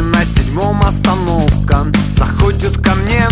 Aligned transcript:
на 0.00 0.24
седьмом 0.24 0.80
остановка 0.80 1.86
Заходит 2.16 2.76
ко 2.82 2.94
мне 2.94 3.28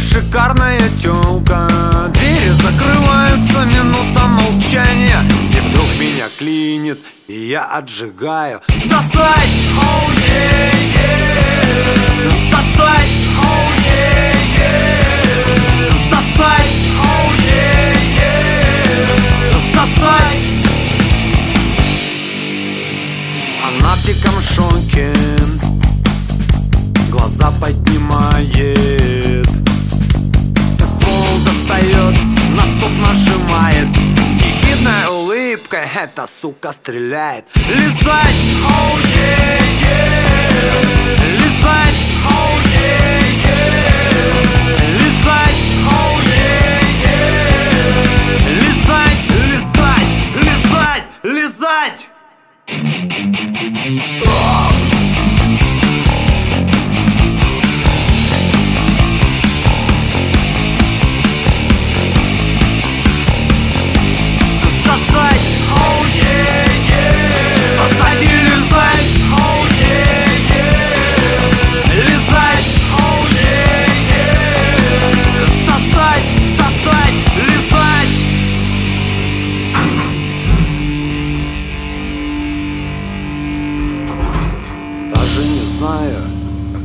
шикарная 0.00 0.80
тёлка 1.02 1.68
Двери 2.12 2.50
закрываются, 2.50 3.64
минута 3.66 4.26
молчания 4.26 5.20
И 5.52 5.60
вдруг 5.60 5.86
меня 5.98 6.26
клинит, 6.38 6.98
и 7.26 7.48
я 7.48 7.64
отжигаю 7.64 8.60
Сосать! 8.84 9.50
Oh, 9.78 10.12
yeah, 10.28 10.72
yeah. 10.94 11.45
Поднимает 28.30 29.46
Ствол 30.78 31.38
достает, 31.44 32.14
на 32.54 32.60
стоп 32.60 32.92
нажимает 33.06 33.88
С 34.18 35.10
улыбкой 35.10 35.88
эта 35.94 36.26
сука 36.26 36.72
стреляет 36.72 37.44
Лизать! 37.56 38.36
Oh, 38.64 38.98
yeah, 39.14 39.60
yeah. 39.82 40.06
Лизать! 41.38 41.98
Oh, 42.28 42.56
yeah, 42.74 43.20
yeah. 43.44 43.66
Лизать! 44.98 45.60
Oh, 45.88 46.14
yeah, 46.26 46.82
yeah. 47.04 47.22
Лизать! 48.60 49.22
Лизать! 49.52 50.12
Лизать! 50.42 51.06
Лизать! 51.22 52.08
Сосать! 52.66 54.45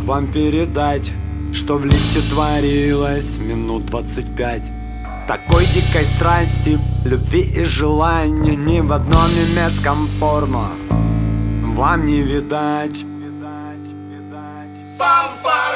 Вам 0.03 0.31
передать 0.31 1.11
Что 1.53 1.77
в 1.77 1.85
лифте 1.85 2.21
творилось 2.29 3.37
минут 3.37 3.85
двадцать 3.85 4.35
пять 4.35 4.71
такой 5.27 5.65
дикой 5.65 6.03
страсти, 6.03 6.77
любви 7.05 7.41
и 7.41 7.63
желания 7.63 8.55
Ни 8.55 8.81
в 8.81 8.91
одном 8.91 9.27
немецком 9.29 10.09
порно 10.19 10.71
Вам 11.63 12.05
не 12.05 12.21
видать 12.21 13.05
Пам-парам! 14.97 15.70